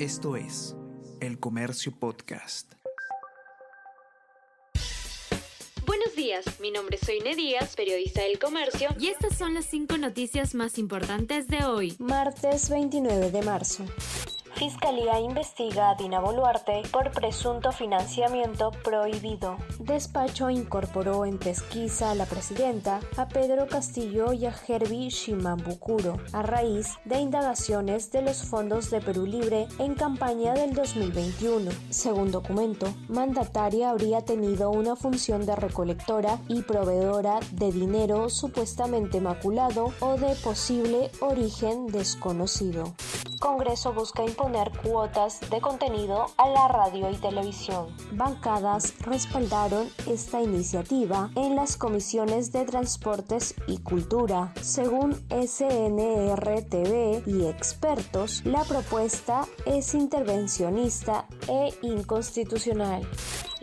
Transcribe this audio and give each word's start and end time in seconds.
Esto 0.00 0.34
es 0.34 0.74
El 1.20 1.38
Comercio 1.38 1.92
Podcast. 1.96 2.72
Buenos 5.86 6.16
días, 6.16 6.44
mi 6.58 6.72
nombre 6.72 6.96
es 7.00 7.06
Soine 7.06 7.36
Díaz, 7.36 7.76
periodista 7.76 8.22
del 8.22 8.40
Comercio, 8.40 8.88
y 8.98 9.06
estas 9.06 9.38
son 9.38 9.54
las 9.54 9.66
cinco 9.66 9.96
noticias 9.96 10.56
más 10.56 10.78
importantes 10.78 11.46
de 11.46 11.64
hoy, 11.64 11.94
martes 12.00 12.70
29 12.70 13.30
de 13.30 13.42
marzo. 13.42 13.84
Fiscalía 14.54 15.18
investiga 15.18 15.90
a 15.90 15.94
Dina 15.96 16.20
Boluarte 16.20 16.82
por 16.92 17.10
presunto 17.10 17.72
financiamiento 17.72 18.70
prohibido. 18.84 19.56
Despacho 19.80 20.48
incorporó 20.48 21.24
en 21.24 21.38
pesquisa 21.38 22.12
a 22.12 22.14
la 22.14 22.24
presidenta, 22.24 23.00
a 23.16 23.26
Pedro 23.26 23.66
Castillo 23.66 24.32
y 24.32 24.46
a 24.46 24.54
Herbie 24.68 25.10
Shimambukuro, 25.10 26.18
a 26.32 26.42
raíz 26.42 26.94
de 27.04 27.18
indagaciones 27.18 28.12
de 28.12 28.22
los 28.22 28.44
fondos 28.44 28.90
de 28.90 29.00
Perú 29.00 29.26
Libre 29.26 29.66
en 29.80 29.94
campaña 29.94 30.54
del 30.54 30.72
2021. 30.72 31.72
Según 31.90 32.30
documento, 32.30 32.86
mandataria 33.08 33.90
habría 33.90 34.24
tenido 34.24 34.70
una 34.70 34.94
función 34.94 35.46
de 35.46 35.56
recolectora 35.56 36.38
y 36.46 36.62
proveedora 36.62 37.40
de 37.50 37.72
dinero 37.72 38.30
supuestamente 38.30 39.20
maculado 39.20 39.92
o 39.98 40.16
de 40.16 40.36
posible 40.36 41.10
origen 41.20 41.88
desconocido. 41.88 42.94
Congreso 43.40 43.92
busca 43.92 44.24
imponer 44.24 44.70
cuotas 44.82 45.40
de 45.50 45.60
contenido 45.60 46.26
a 46.36 46.48
la 46.48 46.68
radio 46.68 47.10
y 47.10 47.16
televisión. 47.16 47.86
Bancadas 48.12 48.94
respaldaron 49.00 49.88
esta 50.06 50.40
iniciativa 50.40 51.30
en 51.34 51.56
las 51.56 51.76
comisiones 51.76 52.52
de 52.52 52.64
Transportes 52.64 53.54
y 53.66 53.78
Cultura. 53.78 54.52
Según 54.60 55.14
SNRTV 55.30 57.22
y 57.26 57.46
expertos, 57.46 58.44
la 58.44 58.64
propuesta 58.64 59.46
es 59.66 59.94
intervencionista 59.94 61.26
e 61.48 61.72
inconstitucional. 61.82 63.06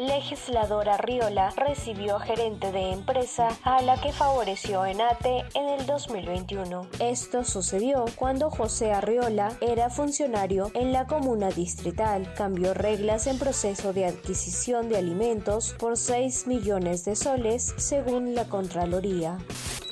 Legisladora 0.02 0.98
Riola 0.98 1.52
recibió 1.52 2.18
gerente 2.18 2.72
de 2.72 2.92
empresa 2.92 3.50
a 3.62 3.84
la 3.84 4.02
que 4.02 4.12
favoreció 4.12 4.84
Enate 4.84 5.46
en 5.54 5.70
el 5.70 5.86
2021. 5.86 6.88
Esto 7.00 7.44
sucedió 7.44 8.06
cuando 8.16 8.50
José 8.50 8.94
Arriola 8.94 9.56
era 9.62 9.92
funcionario 9.92 10.72
en 10.74 10.92
la 10.92 11.06
comuna 11.06 11.52
distrital. 11.52 12.34
Cambió 12.34 12.74
reglas 12.74 13.28
en 13.28 13.38
proceso 13.38 13.94
de 13.94 14.08
adquisición 14.08 14.90
de 14.90 14.98
alimentos 14.98 15.76
por 15.78 15.96
6 15.96 16.48
millones 16.48 17.06
de 17.06 17.16
soles 17.16 17.76
según 17.78 18.34
la 18.34 18.46
Contraloría 18.46 19.38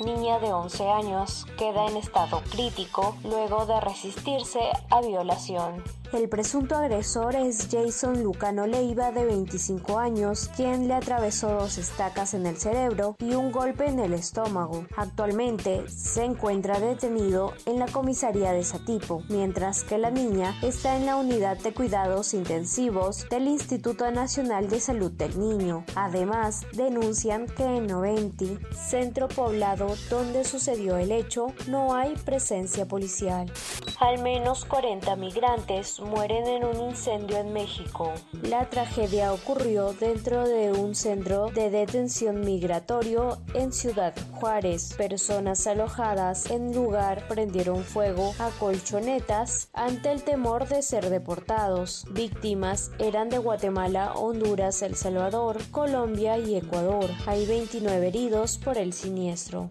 niña 0.00 0.38
de 0.38 0.52
11 0.52 0.88
años, 0.88 1.46
queda 1.58 1.86
en 1.86 1.96
estado 1.96 2.42
crítico 2.50 3.16
luego 3.22 3.66
de 3.66 3.80
resistirse 3.80 4.60
a 4.90 5.00
violación. 5.00 5.82
El 6.12 6.28
presunto 6.28 6.74
agresor 6.74 7.36
es 7.36 7.68
Jason 7.70 8.24
Lucano 8.24 8.66
Leiva, 8.66 9.12
de 9.12 9.24
25 9.24 9.98
años, 9.98 10.50
quien 10.56 10.88
le 10.88 10.94
atravesó 10.94 11.50
dos 11.50 11.78
estacas 11.78 12.34
en 12.34 12.46
el 12.46 12.56
cerebro 12.56 13.14
y 13.20 13.34
un 13.34 13.52
golpe 13.52 13.86
en 13.86 14.00
el 14.00 14.14
estómago. 14.14 14.86
Actualmente 14.96 15.88
se 15.88 16.24
encuentra 16.24 16.80
detenido 16.80 17.52
en 17.64 17.78
la 17.78 17.86
comisaría 17.86 18.52
de 18.52 18.64
Satipo, 18.64 19.22
mientras 19.28 19.84
que 19.84 19.98
la 19.98 20.10
niña 20.10 20.58
está 20.62 20.96
en 20.96 21.06
la 21.06 21.14
unidad 21.14 21.58
de 21.58 21.72
cuidados 21.72 22.34
intensivos 22.34 23.28
del 23.30 23.46
Instituto 23.46 24.10
Nacional 24.10 24.68
de 24.68 24.80
Salud 24.80 25.12
del 25.12 25.38
Niño. 25.38 25.84
Además, 25.94 26.66
denuncian 26.72 27.46
que 27.46 27.62
en 27.62 27.86
Noventi, 27.86 28.58
centro 28.74 29.28
poblado 29.28 29.89
donde 30.08 30.44
sucedió 30.44 30.96
el 30.96 31.12
hecho, 31.12 31.48
no 31.66 31.94
hay 31.94 32.14
presencia 32.24 32.86
policial. 32.86 33.50
Al 33.98 34.22
menos 34.22 34.64
40 34.64 35.14
migrantes 35.16 36.00
mueren 36.00 36.46
en 36.46 36.64
un 36.64 36.90
incendio 36.90 37.36
en 37.36 37.52
México. 37.52 38.12
La 38.42 38.68
tragedia 38.70 39.32
ocurrió 39.32 39.92
dentro 39.92 40.48
de 40.48 40.72
un 40.72 40.94
centro 40.94 41.50
de 41.50 41.70
detención 41.70 42.40
migratorio 42.40 43.38
en 43.54 43.72
Ciudad 43.72 44.14
Juárez. 44.32 44.94
Personas 44.96 45.66
alojadas 45.66 46.50
en 46.50 46.74
lugar 46.74 47.28
prendieron 47.28 47.84
fuego 47.84 48.34
a 48.38 48.50
colchonetas 48.58 49.68
ante 49.72 50.10
el 50.12 50.22
temor 50.22 50.68
de 50.68 50.82
ser 50.82 51.10
deportados. 51.10 52.06
Víctimas 52.10 52.90
eran 52.98 53.28
de 53.28 53.38
Guatemala, 53.38 54.14
Honduras, 54.14 54.82
El 54.82 54.94
Salvador, 54.94 55.58
Colombia 55.70 56.38
y 56.38 56.56
Ecuador. 56.56 57.10
Hay 57.26 57.46
29 57.46 58.08
heridos 58.08 58.58
por 58.58 58.78
el 58.78 58.92
siniestro. 58.92 59.70